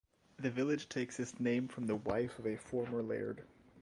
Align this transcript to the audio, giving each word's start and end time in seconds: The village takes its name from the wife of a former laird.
The 0.39 0.49
village 0.49 0.89
takes 0.89 1.19
its 1.19 1.39
name 1.39 1.67
from 1.67 1.85
the 1.85 1.95
wife 1.95 2.39
of 2.39 2.47
a 2.47 2.55
former 2.57 3.03
laird. 3.03 3.43